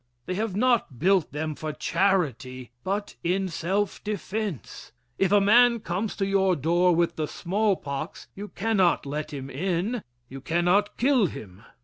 They 0.25 0.33
have 0.33 0.55
not 0.55 0.97
built 0.97 1.31
them 1.31 1.53
for 1.53 1.73
charity 1.73 2.71
but 2.83 3.17
in 3.23 3.49
self 3.49 4.03
defence. 4.03 4.91
If 5.19 5.31
a 5.31 5.39
man 5.39 5.79
comes 5.79 6.15
to 6.15 6.25
your 6.25 6.55
door 6.55 6.95
with 6.95 7.17
the 7.17 7.27
smallpox, 7.27 8.25
you 8.35 8.47
cannot 8.47 9.05
let 9.05 9.29
him 9.31 9.47
in, 9.51 10.01
you 10.27 10.41
cannot 10.41 10.97
kill 10.97 11.27
him. 11.27 11.63